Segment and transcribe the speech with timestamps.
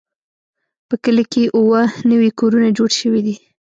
[0.87, 3.35] په کلي کې اووه نوي کورونه جوړ شوي دي.